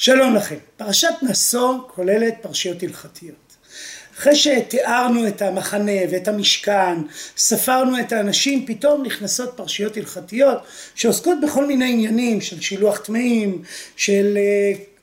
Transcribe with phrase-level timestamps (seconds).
[0.00, 0.56] שלום לכם.
[0.76, 3.56] פרשת נשוא כוללת פרשיות הלכתיות.
[4.18, 6.94] אחרי שתיארנו את המחנה ואת המשכן,
[7.36, 10.58] ספרנו את האנשים, פתאום נכנסות פרשיות הלכתיות
[10.94, 13.62] שעוסקות בכל מיני עניינים של שילוח טמאים,
[13.96, 14.38] של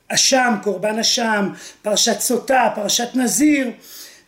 [0.08, 1.50] אשם, קורבן אשם,
[1.82, 3.72] פרשת סוטה, פרשת נזיר,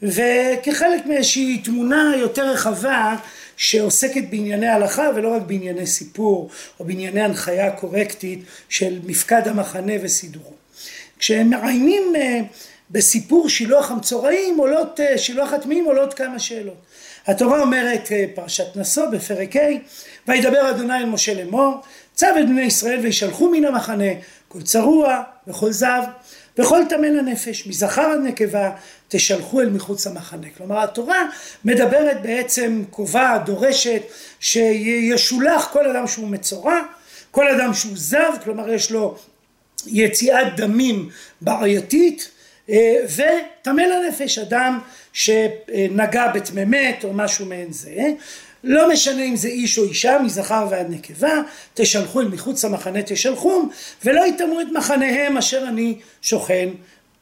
[0.01, 3.15] וכחלק מאיזושהי תמונה יותר רחבה
[3.57, 6.49] שעוסקת בענייני הלכה ולא רק בענייני סיפור
[6.79, 10.53] או בענייני הנחיה קורקטית של מפקד המחנה וסידורו.
[11.19, 12.13] כשהם מעיינים
[12.91, 16.77] בסיפור שילוח המצורעים עולות, שילוח הטמאים עולות כמה שאלות.
[17.27, 19.59] התורה אומרת פרשת נשוא בפרק ה'
[20.27, 21.81] וידבר אדוני אל משה לאמור
[22.13, 24.13] צו את בני ישראל וישלחו מן המחנה
[24.47, 26.01] כל צרוע וכל זב
[26.57, 28.71] וכל טמא לנפש מזכר עד נקבה
[29.07, 30.47] תשלחו אל מחוץ למחנה.
[30.57, 31.29] כלומר התורה
[31.65, 34.01] מדברת בעצם קובעת דורשת
[34.39, 36.81] שישולח כל אדם שהוא מצורע
[37.31, 39.17] כל אדם שהוא זב כלומר יש לו
[39.87, 41.09] יציאת דמים
[41.41, 42.31] בעייתית
[43.15, 44.79] וטמא לנפש אדם
[45.13, 46.63] שנגע בטמא
[47.03, 48.11] או משהו מעין זה
[48.63, 51.41] לא משנה אם זה איש או אישה מזכר ועד נקבה
[51.73, 53.69] תשלחו אל מחוץ למחנה תשלחום
[54.05, 56.69] ולא יטמאו את מחניהם אשר אני שוכן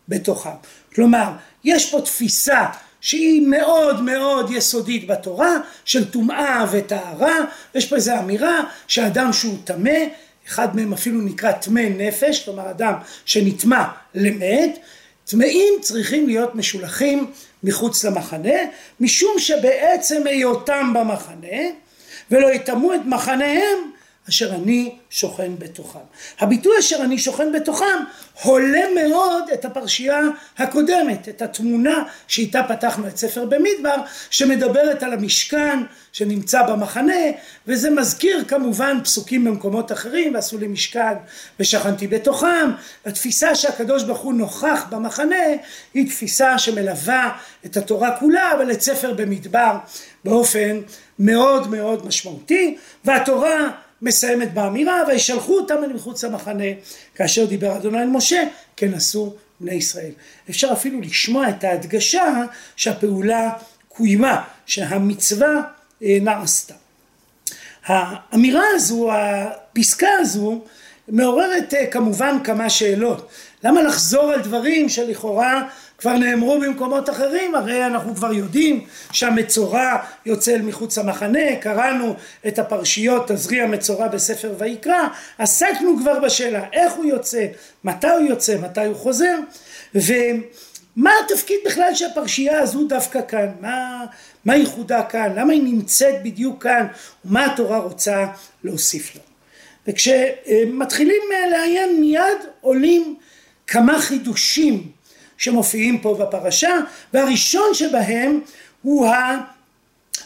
[0.09, 0.49] בתוכם.
[0.95, 1.31] כלומר
[1.63, 2.65] יש פה תפיסה
[3.01, 7.37] שהיא מאוד מאוד יסודית בתורה של טומאה וטהרה
[7.75, 9.99] יש פה איזו אמירה שאדם שהוא טמא
[10.47, 12.93] אחד מהם אפילו נקרא טמא נפש כלומר אדם
[13.25, 13.83] שנטמא
[14.15, 14.79] למת
[15.25, 17.31] טמאים צריכים להיות משולחים
[17.63, 18.59] מחוץ למחנה
[18.99, 21.57] משום שבעצם היותם במחנה
[22.31, 23.91] ולא יטמאו את מחניהם
[24.29, 25.99] אשר אני שוכן בתוכם.
[26.39, 28.03] הביטוי אשר אני שוכן בתוכם
[28.43, 30.21] הולם מאוד את הפרשייה
[30.57, 33.95] הקודמת, את התמונה שאיתה פתחנו את ספר במדבר
[34.29, 35.79] שמדברת על המשכן
[36.11, 37.13] שנמצא במחנה
[37.67, 41.13] וזה מזכיר כמובן פסוקים במקומות אחרים ועשו לי משכן
[41.59, 42.71] ושכנתי בתוכם.
[43.05, 45.35] התפיסה שהקדוש ברוך הוא נוכח במחנה
[45.93, 49.77] היא תפיסה שמלווה את התורה כולה אבל את ספר במדבר
[50.23, 50.79] באופן
[51.19, 56.63] מאוד מאוד משמעותי והתורה מסיימת באמירה וישלחו אותם אל מחוץ למחנה
[57.15, 58.43] כאשר דיבר אדוני אל משה
[58.75, 60.11] כן עשו בני ישראל.
[60.49, 62.43] אפשר אפילו לשמוע את ההדגשה
[62.75, 63.49] שהפעולה
[63.87, 65.61] קוימה שהמצווה
[66.01, 66.73] נעשתה.
[67.85, 70.61] האמירה הזו הפסקה הזו
[71.07, 73.29] מעוררת כמובן כמה שאלות.
[73.63, 75.63] למה לחזור על דברים שלכאורה
[75.97, 77.55] כבר נאמרו במקומות אחרים?
[77.55, 82.15] הרי אנחנו כבר יודעים שהמצורע יוצא אל מחוץ למחנה קראנו
[82.47, 85.07] את הפרשיות תזריע המצורע בספר ויקרא
[85.37, 87.45] עסקנו כבר בשאלה איך הוא יוצא
[87.83, 89.35] מתי הוא יוצא מתי הוא חוזר
[89.95, 93.47] ומה התפקיד בכלל של הפרשייה הזו דווקא כאן?
[93.61, 94.05] מה,
[94.45, 95.33] מה ייחודה כאן?
[95.35, 96.87] למה היא נמצאת בדיוק כאן?
[97.25, 98.25] ומה התורה רוצה
[98.63, 99.21] להוסיף לו
[99.87, 103.15] וכשמתחילים לעיין מיד עולים
[103.67, 104.91] כמה חידושים
[105.37, 106.79] שמופיעים פה בפרשה
[107.13, 108.41] והראשון שבהם
[108.81, 109.07] הוא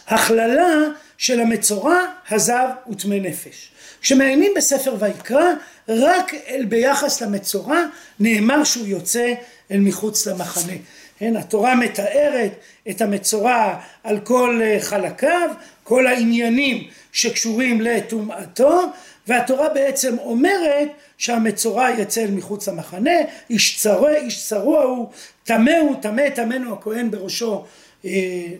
[0.06, 0.74] ההכללה
[1.18, 1.98] של המצורע
[2.30, 3.70] הזב וטמא נפש.
[4.00, 5.52] כשמעיינים בספר ויקרא
[5.88, 6.32] רק
[6.68, 7.84] ביחס למצורע
[8.20, 9.34] נאמר שהוא יוצא
[9.70, 10.72] אל מחוץ למחנה.
[11.18, 12.52] כן, התורה מתארת
[12.90, 15.50] את המצורע על כל חלקיו,
[15.84, 18.82] כל העניינים שקשורים לטומאתו
[19.30, 23.10] והתורה בעצם אומרת שהמצורע יצא אל מחוץ למחנה,
[23.50, 25.08] איש צרוע, איש צרוע הוא,
[25.44, 27.64] טמא הוא, טמא טמאנו הכהן בראשו
[28.04, 28.10] אה,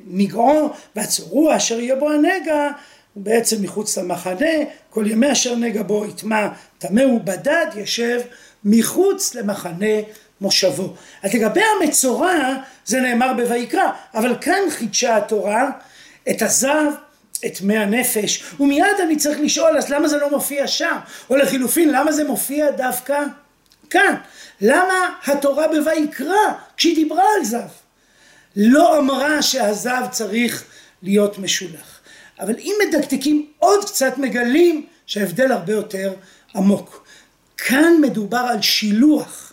[0.07, 2.71] נגעו, והצרוע אשר יהיה בו הנגע
[3.15, 4.47] הוא בעצם מחוץ למחנה,
[4.91, 6.49] כל ימי אשר נגע בו יטמע
[6.79, 8.21] טמא הוא בדד ישב
[8.65, 9.97] מחוץ למחנה
[10.41, 10.95] מושבו.
[11.23, 12.55] אז לגבי המצורע
[12.85, 15.71] זה נאמר בויקרא, אבל כאן חידשה התורה
[16.31, 16.93] את הזב
[17.47, 20.97] את מי הנפש ומיד אני צריך לשאול אז למה זה לא מופיע שם?
[21.31, 23.23] או לחילופין למה זה מופיע דווקא
[23.91, 24.15] כאן?
[24.61, 27.69] למה התורה בויקרא כשהיא דיברה על זב?
[28.57, 30.65] לא אמרה שהזב צריך
[31.03, 32.01] להיות משולח.
[32.41, 36.13] אבל אם מדקדקים עוד קצת מגלים שההבדל הרבה יותר
[36.55, 37.07] עמוק.
[37.57, 39.53] כאן מדובר על שילוח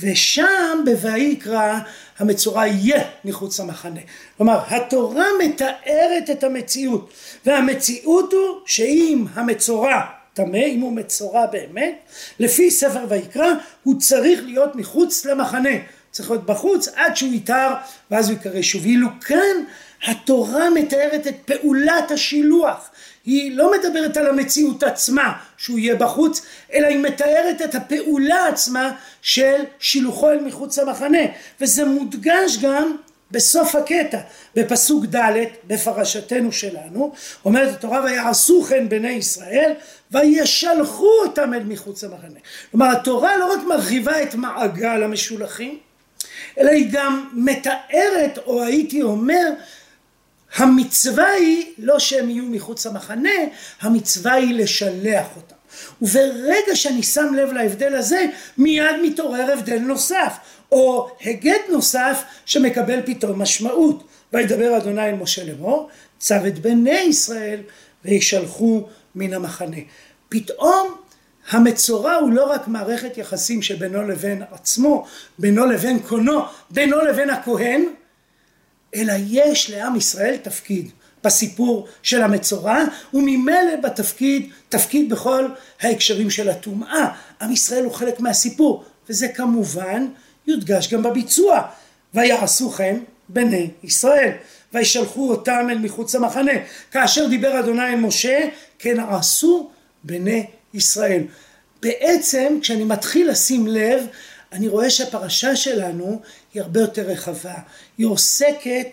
[0.00, 1.78] ושם בויקרא
[2.18, 4.00] המצורע יהיה מחוץ למחנה.
[4.36, 7.12] כלומר התורה מתארת את המציאות
[7.46, 10.00] והמציאות הוא שאם המצורע
[10.34, 11.94] טמא, אם הוא מצורע באמת,
[12.38, 13.52] לפי ספר ויקרא
[13.82, 15.70] הוא צריך להיות מחוץ למחנה.
[16.10, 17.68] צריך להיות בחוץ עד שהוא יתר
[18.10, 18.82] ואז הוא יקרא שוב.
[18.82, 19.64] ואילו כאן
[20.06, 22.90] התורה מתארת את פעולת השילוח
[23.24, 26.42] היא לא מדברת על המציאות עצמה שהוא יהיה בחוץ
[26.72, 28.92] אלא היא מתארת את הפעולה עצמה
[29.22, 31.22] של שילוחו אל מחוץ למחנה
[31.60, 32.96] וזה מודגש גם
[33.32, 34.18] בסוף הקטע,
[34.56, 37.12] בפסוק ד' בפרשתנו שלנו,
[37.44, 39.72] אומרת התורה ויעשו כן בני ישראל
[40.10, 42.38] וישלחו אותם אל מחוץ למחנה.
[42.70, 45.78] כלומר התורה לא רק מרחיבה את מעגל המשולחים,
[46.58, 49.48] אלא היא גם מתארת, או הייתי אומר,
[50.56, 53.30] המצווה היא לא שהם יהיו מחוץ למחנה,
[53.80, 55.56] המצווה היא לשלח אותם.
[56.02, 58.26] וברגע שאני שם לב להבדל הזה,
[58.58, 60.36] מיד מתעורר הבדל נוסף,
[60.72, 64.04] או היגד נוסף שמקבל פתאום משמעות.
[64.32, 65.88] וידבר אדוני אל משה לאמור,
[66.18, 67.60] צו את בני ישראל
[68.04, 69.76] וישלחו מן המחנה.
[70.28, 70.94] פתאום
[71.50, 75.06] המצורע הוא לא רק מערכת יחסים שבינו לבין עצמו,
[75.38, 76.40] בינו לבין קונו,
[76.70, 77.84] בינו לבין הכהן,
[78.94, 80.90] אלא יש לעם ישראל תפקיד
[81.24, 82.78] בסיפור של המצורע,
[83.14, 85.48] וממילא בתפקיד, תפקיד בכל
[85.80, 87.08] ההקשרים של הטומאה.
[87.40, 90.06] עם ישראל הוא חלק מהסיפור, וזה כמובן
[90.46, 91.62] יודגש גם בביצוע.
[92.14, 92.96] ויעשו כן
[93.28, 94.30] בני ישראל,
[94.72, 96.52] וישלחו אותם אל מחוץ למחנה.
[96.90, 98.38] כאשר דיבר אדוני אל משה,
[98.78, 99.70] כן עשו
[100.04, 101.22] בני ישראל.
[101.82, 104.06] בעצם כשאני מתחיל לשים לב,
[104.52, 106.20] אני רואה שהפרשה שלנו
[106.54, 107.54] היא הרבה יותר רחבה.
[107.98, 108.86] היא עוסקת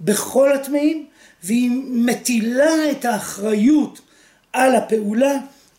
[0.00, 1.06] בכל הטמאים,
[1.42, 4.00] והיא מטילה את האחריות
[4.52, 5.36] על הפעולה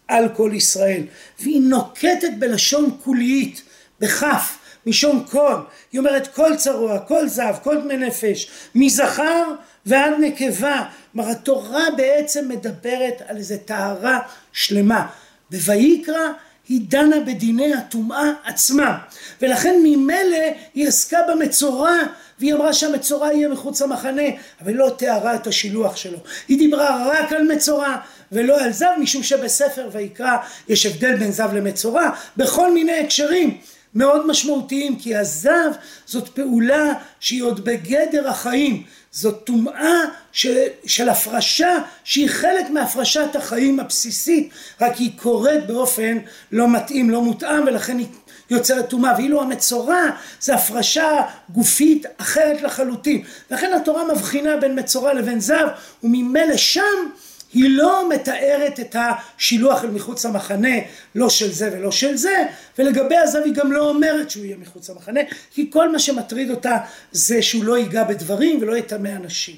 [0.08, 1.04] על כל ישראל.
[1.40, 3.62] והיא נוקטת בלשון קולית,
[4.00, 5.56] בכף, משום כל.
[5.92, 9.44] היא אומרת כל צרוע, כל זב, כל דמי נפש, מזכר
[9.86, 10.86] ועד נקבה.
[11.12, 14.20] כלומר התורה בעצם מדברת על איזה טהרה
[14.54, 15.08] שלמה.
[15.52, 16.32] בויקרא
[16.72, 18.98] היא דנה בדיני הטומאה עצמה.
[19.42, 20.38] ולכן ממילא
[20.74, 21.98] היא עסקה במצורע
[22.40, 24.22] והיא אמרה שהמצורע יהיה מחוץ למחנה
[24.62, 26.18] אבל לא תיארה את השילוח שלו.
[26.48, 27.96] היא דיברה רק על מצורע
[28.32, 30.38] ולא על זב משום שבספר ויקרא
[30.70, 33.58] יש הבדל בין זב למצורע בכל מיני הקשרים
[33.96, 35.72] מאוד משמעותיים כי הזב
[36.06, 38.84] זאת פעולה שהיא עוד בגדר החיים.
[39.12, 40.00] זאת טומאה
[40.32, 44.50] של, של הפרשה שהיא חלק מהפרשת החיים הבסיסית
[44.82, 46.18] רק היא קורית באופן
[46.52, 48.08] לא מתאים לא מותאם ולכן היא
[48.50, 49.14] יוצרת טומאה.
[49.18, 50.02] ואילו המצורע
[50.42, 53.24] זה הפרשה גופית אחרת לחלוטין.
[53.52, 55.68] לכן התורה מבחינה בין מצורע לבין זב
[56.04, 57.10] וממילא שם
[57.54, 60.78] היא לא מתארת את השילוח אל מחוץ למחנה,
[61.16, 62.46] לא של זה ולא של זה,
[62.78, 65.20] ולגבי הזב היא גם לא אומרת שהוא יהיה מחוץ למחנה,
[65.52, 66.78] כי כל מה שמטריד אותה
[67.12, 69.56] זה שהוא לא ייגע בדברים ולא יטמא אנשים.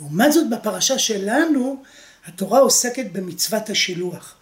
[0.00, 1.82] לעומת זאת בפרשה שלנו,
[2.26, 4.36] התורה עוסקת במצוות השילוח.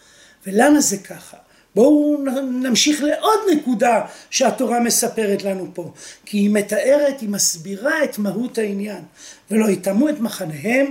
[0.46, 1.36] ולמה זה ככה?
[1.74, 5.92] בואו נמשיך לעוד נקודה שהתורה מספרת לנו פה.
[6.24, 9.02] כי היא מתארת, היא מסבירה את מהות העניין.
[9.50, 10.90] ולא יטמאו את מחניהם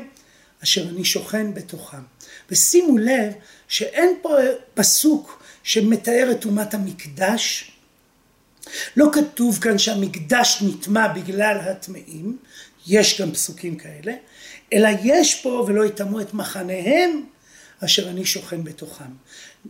[0.63, 2.01] אשר אני שוכן בתוכם.
[2.51, 3.33] ושימו לב
[3.67, 4.29] שאין פה
[4.73, 7.71] פסוק שמתאר את אומת המקדש.
[8.97, 12.37] לא כתוב כאן שהמקדש נטמע בגלל הטמאים,
[12.87, 14.13] יש גם פסוקים כאלה,
[14.73, 17.23] אלא יש פה ולא יטמאו את מחניהם
[17.85, 19.11] אשר אני שוכן בתוכם.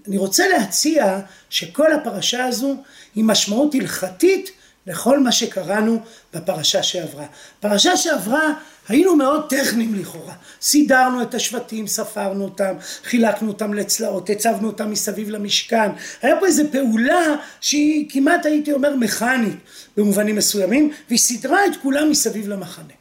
[0.07, 1.19] אני רוצה להציע
[1.49, 2.75] שכל הפרשה הזו
[3.15, 4.51] היא משמעות הלכתית
[4.87, 5.99] לכל מה שקראנו
[6.33, 7.25] בפרשה שעברה.
[7.59, 8.53] פרשה שעברה
[8.87, 12.73] היינו מאוד טכניים לכאורה, סידרנו את השבטים, ספרנו אותם,
[13.03, 15.89] חילקנו אותם לצלעות, הצבנו אותם מסביב למשכן,
[16.21, 19.55] היה פה איזו פעולה שהיא כמעט הייתי אומר מכנית
[19.97, 22.93] במובנים מסוימים, והיא סידרה את כולם מסביב למחנה.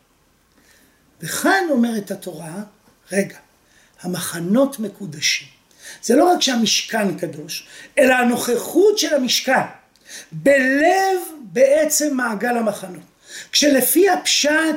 [1.22, 2.62] וכאן אומרת התורה,
[3.12, 3.36] רגע,
[4.02, 5.48] המחנות מקודשים.
[6.02, 7.66] זה לא רק שהמשכן קדוש,
[7.98, 9.62] אלא הנוכחות של המשכן
[10.32, 13.02] בלב בעצם מעגל המחנות.
[13.52, 14.76] כשלפי הפשט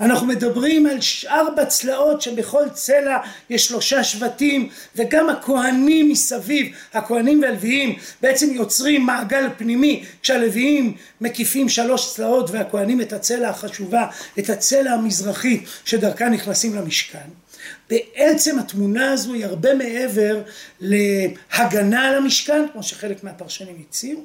[0.00, 3.18] אנחנו מדברים על ארבע צלעות שבכל צלע
[3.50, 12.14] יש שלושה שבטים וגם הכהנים מסביב, הכהנים והלוויים בעצם יוצרים מעגל פנימי כשהלוויים מקיפים שלוש
[12.14, 14.06] צלעות והכהנים את הצלע החשובה,
[14.38, 17.28] את הצלע המזרחית שדרכה נכנסים למשכן.
[17.90, 20.42] בעצם התמונה הזו היא הרבה מעבר
[20.80, 24.24] להגנה על המשכן, כמו שחלק מהפרשנים הציעו,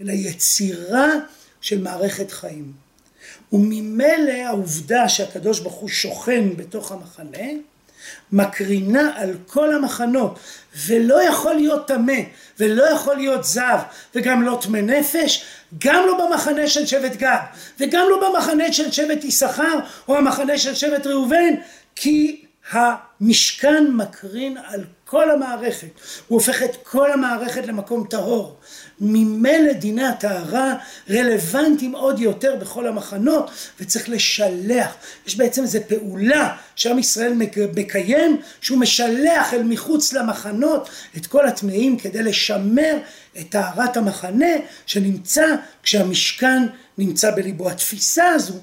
[0.00, 1.08] אלא יצירה
[1.60, 2.72] של מערכת חיים.
[3.52, 7.48] וממילא העובדה שהקדוש ברוך הוא שוכן בתוך המחנה
[8.32, 10.38] מקרינה על כל המחנות
[10.86, 12.20] ולא יכול להיות טמא
[12.60, 13.78] ולא יכול להיות זב
[14.14, 15.44] וגם לא טמא נפש
[15.78, 17.38] גם לא במחנה של שבט גד
[17.80, 21.54] וגם לא במחנה של שבט יששכר או המחנה של שבט ראובן
[21.96, 25.88] כי המשכן מקרין על כל המערכת,
[26.28, 28.56] הוא הופך את כל המערכת למקום טהור.
[29.04, 30.74] ממילא דיני הטהרה
[31.10, 34.94] רלוונטיים עוד יותר בכל המחנות וצריך לשלח.
[35.26, 37.34] יש בעצם איזו פעולה שעם ישראל
[37.76, 42.96] מקיים שהוא משלח אל מחוץ למחנות את כל הטמאים כדי לשמר
[43.40, 44.52] את טהרת המחנה
[44.86, 45.46] שנמצא
[45.82, 46.62] כשהמשכן
[46.98, 47.70] נמצא בליבו.
[47.70, 48.58] התפיסה הזו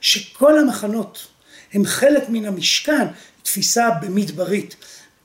[0.00, 1.26] שכל המחנות
[1.72, 3.06] הם חלק מן המשכן,
[3.42, 4.76] תפיסה במדברית.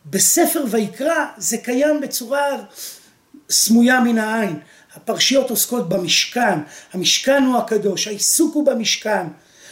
[0.06, 2.58] בספר ויקרא זה קיים בצורה
[3.50, 4.60] סמויה מן העין.
[4.96, 6.60] הפרשיות עוסקות במשכן,
[6.94, 9.28] המשכן הוא הקדוש, העיסוק הוא במשכן.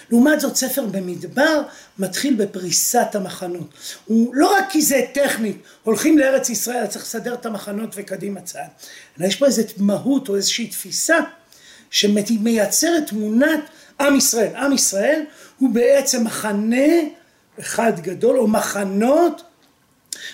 [0.09, 1.61] לעומת זאת ספר במדבר
[1.99, 3.73] מתחיל בפריסת המחנות.
[4.05, 8.69] הוא לא רק כי זה טכנית, הולכים לארץ ישראל, צריך לסדר את המחנות וקדימה צעד.
[9.19, 11.17] אלא יש פה איזו מהות או איזושהי תפיסה
[11.91, 13.59] שמייצרת תמונת
[13.99, 14.55] עם ישראל.
[14.55, 15.21] עם ישראל
[15.57, 16.87] הוא בעצם מחנה
[17.59, 19.41] אחד גדול או מחנות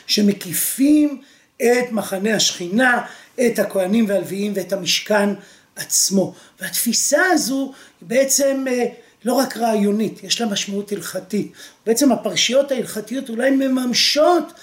[0.08, 1.22] שמקיפים
[1.62, 3.06] את מחנה השכינה,
[3.42, 5.30] את הכהנים והלוויים ואת המשכן
[5.76, 6.34] עצמו.
[6.62, 8.86] והתפיסה הזו היא בעצם אה,
[9.26, 11.52] לא רק רעיונית, יש לה משמעות הלכתית.
[11.86, 14.54] בעצם הפרשיות ההלכתיות אולי מממשות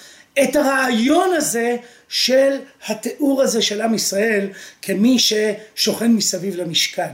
[0.43, 1.75] את הרעיון הזה
[2.09, 4.47] של התיאור הזה של עם ישראל
[4.81, 7.11] כמי ששוכן מסביב למשכן.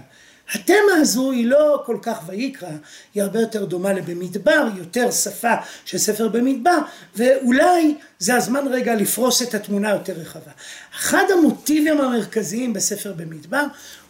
[0.54, 2.70] התמה הזו היא לא כל כך ויקרא,
[3.14, 5.54] היא הרבה יותר דומה לבמדבר, יותר שפה
[5.86, 6.78] של ספר במדבר,
[7.16, 10.52] ואולי זה הזמן רגע לפרוס את התמונה יותר רחבה.
[10.96, 13.64] אחד המוטיבים המרכזיים בספר במדבר,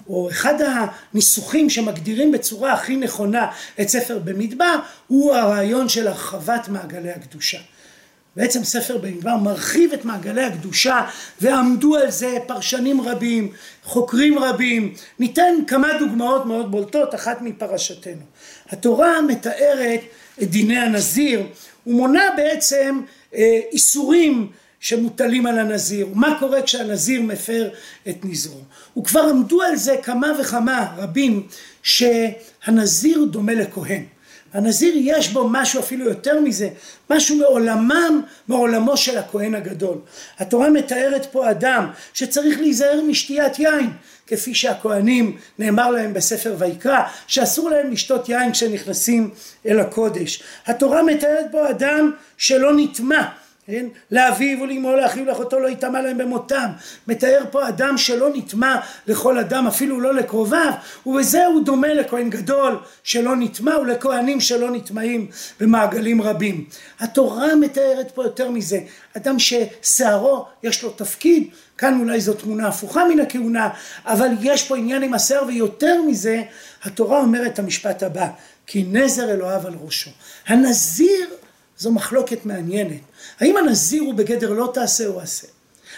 [0.10, 3.48] או אחד הניסוחים שמגדירים בצורה הכי נכונה
[3.82, 4.76] את ספר במדבר,
[5.08, 7.58] הוא הרעיון של הרחבת מעגלי הקדושה.
[8.38, 11.02] בעצם ספר במדבר מרחיב את מעגלי הקדושה
[11.42, 13.52] ועמדו על זה פרשנים רבים,
[13.84, 14.94] חוקרים רבים.
[15.20, 18.22] ניתן כמה דוגמאות מאוד בולטות, אחת מפרשתנו.
[18.70, 20.00] התורה מתארת
[20.42, 21.44] את דיני הנזיר
[21.88, 23.02] ומונה בעצם
[23.36, 24.48] אה, איסורים
[24.80, 27.70] שמוטלים על הנזיר, מה קורה כשהנזיר מפר
[28.10, 28.62] את נזרו.
[28.98, 31.48] וכבר עמדו על זה כמה וכמה רבים
[31.84, 34.04] שהנזיר דומה לכהן.
[34.58, 36.70] הנזיר יש בו משהו אפילו יותר מזה,
[37.10, 39.98] משהו מעולמם, מעולמו של הכהן הגדול.
[40.40, 43.90] התורה מתארת פה אדם שצריך להיזהר משתיית יין,
[44.28, 49.30] כפי שהכהנים נאמר להם בספר ויקרא, שאסור להם לשתות יין כשנכנסים
[49.66, 50.44] אל הקודש.
[50.66, 53.24] התורה מתארת פה אדם שלא נטמע,
[53.68, 53.86] כן?
[54.12, 56.68] לאביו ולאמו לאחיו לאחותו לא יטמע להם במותם.
[57.08, 58.76] מתאר פה אדם שלא נטמע
[59.08, 60.74] לכל אדם, אפילו לא לקרוביו,
[61.06, 65.28] ובזה הוא דומה לכהן גדול שלא נטמע ולכהנים שלא נטמעים
[65.60, 66.66] במעגלים רבים.
[67.00, 68.80] התורה מתארת פה יותר מזה,
[69.18, 71.48] אדם ששערו יש לו תפקיד,
[71.78, 73.70] כאן אולי זו תמונה הפוכה מן הכהונה,
[74.06, 76.42] אבל יש פה עניין עם השיער ויותר מזה,
[76.84, 78.28] התורה אומרת את המשפט הבא,
[78.68, 80.12] כי נזר אלוהיו על ראשו.
[80.48, 81.28] הנזיר
[81.78, 83.02] זו מחלוקת מעניינת.
[83.40, 85.48] האם הנזיר הוא בגדר לא תעשה או עשה?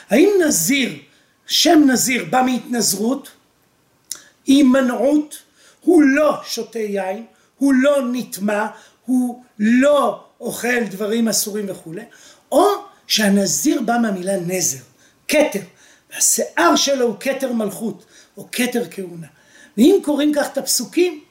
[0.09, 0.99] האם נזיר,
[1.47, 3.29] שם נזיר בא מהתנזרות,
[4.45, 5.37] הימנעות,
[5.81, 7.25] הוא לא שותה יין,
[7.57, 8.67] הוא לא נטמע,
[9.05, 12.01] הוא לא אוכל דברים אסורים וכולי,
[12.51, 12.65] או
[13.07, 14.77] שהנזיר בא מהמילה נזר,
[15.27, 15.59] כתר,
[16.13, 18.05] והשיער שלו הוא כתר מלכות,
[18.37, 19.27] או כתר כהונה.
[19.77, 21.21] ואם קוראים כך את הפסוקים,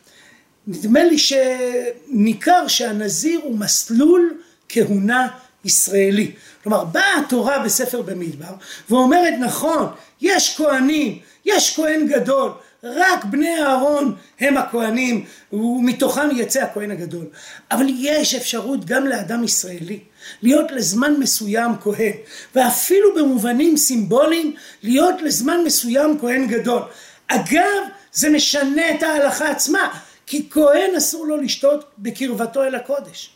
[0.69, 5.29] נדמה לי שניכר שהנזיר הוא מסלול כהונה
[5.65, 6.33] ישראלי.
[6.63, 8.55] כלומר, באה התורה בספר במדבר
[8.91, 9.87] ואומרת נכון,
[10.21, 12.51] יש כהנים, יש כהן גדול,
[12.83, 17.27] רק בני אהרון הם הכהנים ומתוכם יצא הכהן הגדול.
[17.71, 19.99] אבל יש אפשרות גם לאדם ישראלי
[20.43, 22.13] להיות לזמן מסוים כהן
[22.55, 26.83] ואפילו במובנים סימבוליים להיות לזמן מסוים כהן גדול.
[27.29, 27.83] אגב,
[28.13, 33.30] זה משנה את ההלכה עצמה, כי כהן אסור לו לשתות בקרבתו אל הקודש.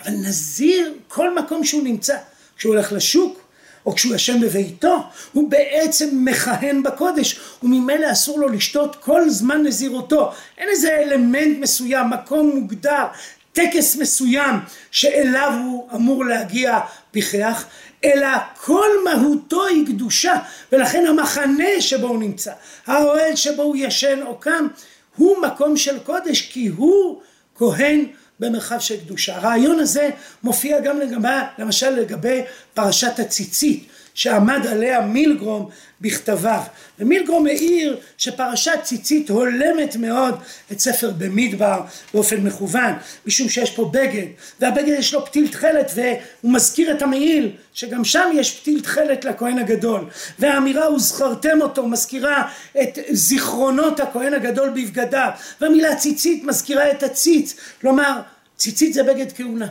[0.00, 2.16] אבל נזיר, כל מקום שהוא נמצא,
[2.56, 3.40] כשהוא הולך לשוק,
[3.86, 10.32] או כשהוא ישן בביתו, הוא בעצם מכהן בקודש, וממילא אסור לו לשתות כל זמן נזירותו.
[10.58, 13.04] אין איזה אלמנט מסוים, מקום מוגדר,
[13.52, 14.54] טקס מסוים
[14.90, 17.64] שאליו הוא אמור להגיע פיקח,
[18.04, 18.28] אלא
[18.64, 20.36] כל מהותו היא קדושה,
[20.72, 22.52] ולכן המחנה שבו הוא נמצא,
[22.86, 24.66] האוהל שבו הוא ישן או קם,
[25.16, 27.20] הוא מקום של קודש, כי הוא
[27.54, 28.06] כהן
[28.40, 29.36] במרחב של קדושה.
[29.36, 30.10] הרעיון הזה
[30.42, 31.28] מופיע גם לגבי,
[31.58, 32.42] למשל לגבי
[32.74, 35.68] פרשת הציצית שעמד עליה מילגרום
[36.00, 36.62] בכתביו.
[36.98, 40.34] ומילגרום העיר שפרשת ציצית הולמת מאוד
[40.72, 41.80] את ספר במדבר
[42.14, 42.92] באופן מכוון,
[43.26, 44.26] משום שיש פה בגד,
[44.60, 49.58] והבגד יש לו פתיל תכלת והוא מזכיר את המעיל, שגם שם יש פתיל תכלת לכהן
[49.58, 50.04] הגדול.
[50.38, 52.50] והאמירה וזכרתם אותו מזכירה
[52.82, 55.30] את זיכרונות הכהן הגדול בבגדיו,
[55.60, 58.20] והמילה ציצית מזכירה את הציץ, כלומר
[58.56, 59.66] ציצית זה בגד כהונה.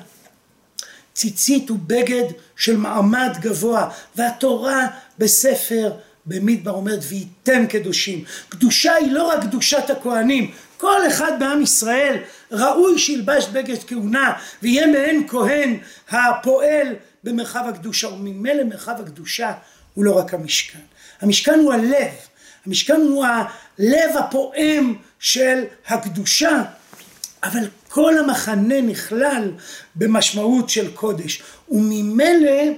[1.14, 2.24] ציצית הוא בגד
[2.56, 5.94] של מעמד גבוה, והתורה בספר
[6.26, 8.24] במדבר אומרת וייתם קדושים.
[8.50, 12.18] קדושה היא לא רק קדושת הכהנים, כל אחד בעם ישראל
[12.52, 15.78] ראוי שילבש בגד כהונה ויהיה מעין כהן
[16.10, 16.88] הפועל
[17.24, 19.52] במרחב הקדושה וממילא מרחב הקדושה
[19.94, 20.80] הוא לא רק המשכן.
[21.22, 22.12] המשכן הוא הלב,
[22.66, 26.64] המשכן הוא הלב הפועם של הקדושה
[27.44, 29.52] אבל כל המחנה נכלל
[29.96, 32.74] במשמעות של קודש, וממילא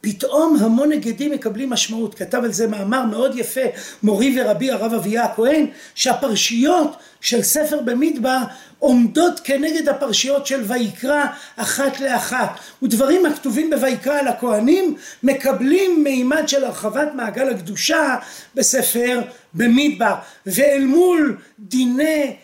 [0.00, 3.60] פתאום המון הגדים מקבלים משמעות, כתב על זה מאמר מאוד יפה
[4.02, 8.38] מורי ורבי הרב אביה הכהן, שהפרשיות של ספר במדבר
[8.78, 11.24] עומדות כנגד הפרשיות של ויקרא
[11.56, 18.16] אחת לאחת, ודברים הכתובים בויקרא על הכהנים מקבלים מימד של הרחבת מעגל הקדושה
[18.54, 19.20] בספר
[19.54, 20.14] במדבר,
[20.46, 22.36] ואל מול דיני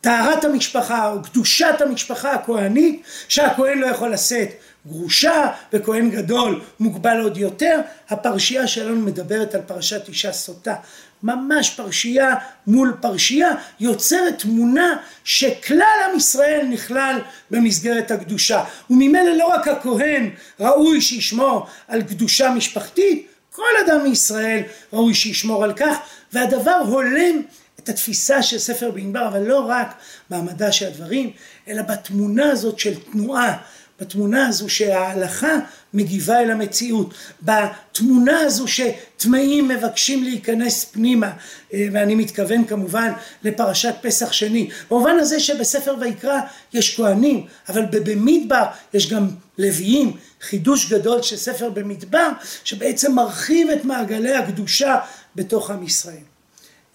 [0.00, 4.48] טהרת המשפחה או קדושת המשפחה הכהנית שהכהן לא יכול לשאת
[4.86, 10.74] גרושה וכהן גדול מוגבל עוד יותר, הפרשייה שלנו מדברת על פרשת אישה סוטה.
[11.22, 12.34] ממש פרשייה
[12.66, 15.80] מול פרשייה יוצרת תמונה שכלל
[16.10, 17.18] עם ישראל נכלל
[17.50, 18.64] במסגרת הקדושה.
[18.90, 20.30] וממילא לא רק הכהן
[20.60, 25.96] ראוי שישמור על קדושה משפחתית, כל אדם מישראל ראוי שישמור על כך,
[26.32, 27.42] והדבר הולם
[27.84, 29.94] את התפיסה של ספר במדבר, אבל לא רק
[30.30, 31.30] מעמדה של הדברים,
[31.68, 33.56] אלא בתמונה הזאת של תנועה
[34.00, 35.56] בתמונה הזו שההלכה
[35.94, 41.30] מגיבה אל המציאות, בתמונה הזו שטמאים מבקשים להיכנס פנימה,
[41.74, 43.12] אה, ואני מתכוון כמובן
[43.44, 46.40] לפרשת פסח שני, במובן הזה שבספר ויקרא
[46.72, 52.28] יש כהנים, אבל במדבר יש גם לוויים, חידוש גדול של ספר במדבר,
[52.64, 54.96] שבעצם מרחיב את מעגלי הקדושה
[55.36, 56.29] בתוך עם ישראל.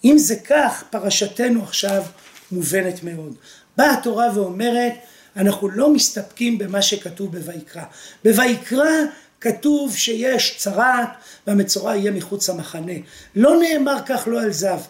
[0.06, 2.02] אם זה כך, פרשתנו עכשיו
[2.52, 3.34] מובנת מאוד.
[3.76, 4.92] באה התורה ואומרת,
[5.36, 7.82] אנחנו לא מסתפקים במה שכתוב בויקרא.
[8.24, 8.90] בויקרא
[9.40, 11.08] כתוב שיש צרעת
[11.46, 12.92] והמצורע יהיה מחוץ למחנה.
[13.36, 14.80] לא נאמר כך לא על זב.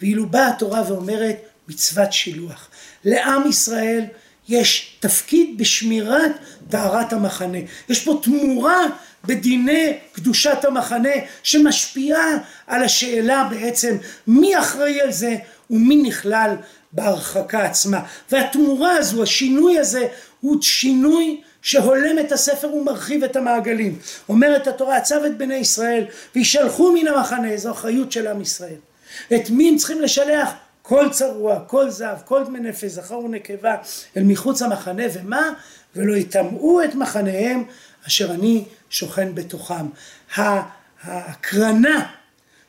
[0.00, 1.36] ואילו באה התורה ואומרת
[1.68, 2.68] מצוות שילוח.
[3.04, 4.04] לעם ישראל
[4.48, 6.32] יש תפקיד בשמירת
[6.68, 7.58] טהרת המחנה.
[7.88, 8.86] יש פה תמורה
[9.24, 12.36] בדיני קדושת המחנה שמשפיעה
[12.66, 13.96] על השאלה בעצם
[14.26, 15.36] מי אחראי על זה
[15.70, 16.56] ומי נכלל
[16.92, 18.00] בהרחקה עצמה.
[18.30, 20.06] והתמורה הזו, השינוי הזה,
[20.40, 23.98] הוא שינוי שהולם את הספר ומרחיב את המעגלים.
[24.28, 28.76] אומרת התורה, עצב את בני ישראל וישלחו מן המחנה, זו אחריות של עם ישראל.
[29.34, 30.50] את מי הם צריכים לשלח?
[30.82, 33.76] כל צרוע, כל זב, כל דמי נפש, זכר ונקבה,
[34.16, 35.52] אל מחוץ המחנה, ומה?
[35.96, 37.64] ולא יטמאו את מחניהם
[38.06, 39.86] אשר אני שוכן בתוכם.
[41.02, 42.06] ההקרנה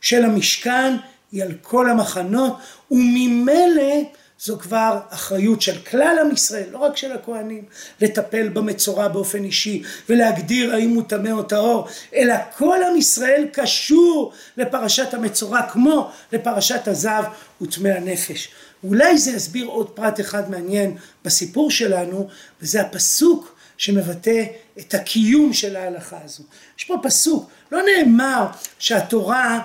[0.02, 0.96] של המשכן
[1.32, 2.58] היא על כל המחנות,
[2.92, 4.04] וממילא
[4.40, 7.64] זו כבר אחריות של כלל עם ישראל, לא רק של הכהנים,
[8.02, 14.34] לטפל במצורע באופן אישי ולהגדיר האם הוא טמא או טהור, אלא כל עם ישראל קשור
[14.58, 17.24] לפרשת המצורע כמו לפרשת הזב
[17.62, 18.50] וטמא הנפש.
[18.84, 22.28] אולי זה יסביר עוד פרט אחד מעניין בסיפור שלנו,
[22.62, 23.51] וזה הפסוק
[23.82, 24.44] שמבטא
[24.80, 26.44] את הקיום של ההלכה הזו.
[26.80, 28.48] יש פה פסוק, לא נאמר
[28.80, 29.60] שהתורה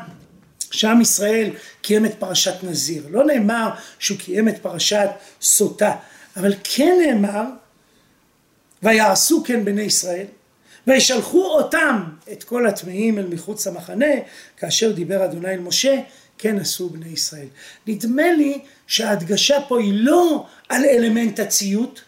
[0.71, 1.51] שעם ישראל
[1.83, 3.07] קיים את פרשת נזיר.
[3.11, 5.09] לא נאמר שהוא קיים את פרשת
[5.43, 5.97] סוטה,
[6.37, 7.43] אבל כן נאמר
[8.83, 10.27] ויעשו כן בני ישראל
[10.87, 14.15] וישלחו אותם את כל הטמאים אל מחוץ למחנה
[14.57, 16.01] כאשר דיבר אדוני אל משה
[16.39, 17.49] כן עשו בני ישראל.
[17.87, 22.01] נדמה לי שההדגשה פה היא לא על אלמנט הציות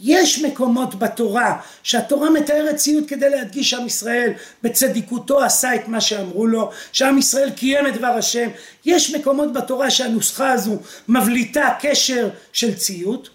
[0.00, 4.32] יש מקומות בתורה שהתורה מתארת ציוד כדי להדגיש שעם ישראל
[4.62, 8.48] בצדיקותו עשה את מה שאמרו לו, שעם ישראל קיים את דבר השם.
[8.84, 10.76] יש מקומות בתורה שהנוסחה הזו
[11.08, 13.28] מבליטה קשר של ציות.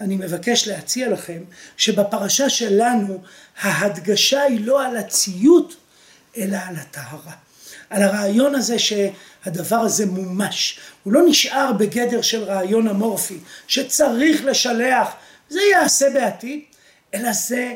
[0.00, 1.42] אני מבקש להציע לכם
[1.76, 3.18] שבפרשה שלנו
[3.60, 5.74] ההדגשה היא לא על הציות
[6.36, 7.32] אלא על הטהרה.
[7.90, 10.78] על הרעיון הזה שהדבר הזה מומש.
[11.02, 15.08] הוא לא נשאר בגדר של רעיון אמורפי שצריך לשלח
[15.54, 16.60] זה יעשה בעתיד,
[17.14, 17.74] אלא זה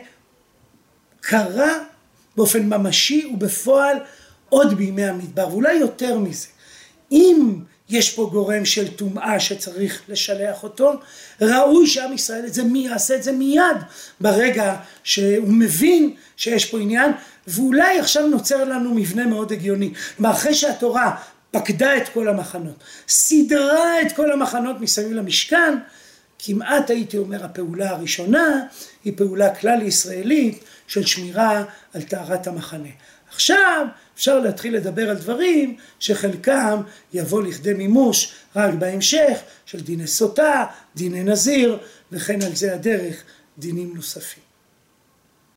[1.20, 1.78] קרה
[2.36, 3.96] באופן ממשי ובפועל
[4.48, 6.46] עוד בימי המדבר, ואולי יותר מזה.
[7.12, 10.92] אם יש פה גורם של טומאה שצריך לשלח אותו,
[11.40, 13.76] ראוי שעם ישראל את זה, מי יעשה את זה מיד
[14.20, 17.12] ברגע שהוא מבין שיש פה עניין,
[17.46, 19.92] ואולי עכשיו נוצר לנו מבנה מאוד הגיוני.
[20.16, 21.16] כלומר, אחרי שהתורה
[21.50, 22.76] פקדה את כל המחנות,
[23.08, 25.78] סידרה את כל המחנות מסביב למשכן,
[26.38, 28.66] כמעט הייתי אומר הפעולה הראשונה
[29.04, 32.88] היא פעולה כלל ישראלית של שמירה על טהרת המחנה.
[33.28, 40.64] עכשיו אפשר להתחיל לדבר על דברים שחלקם יבוא לכדי מימוש רק בהמשך של דיני סוטה,
[40.96, 41.78] דיני נזיר
[42.12, 43.22] וכן על זה הדרך
[43.58, 44.47] דינים נוספים.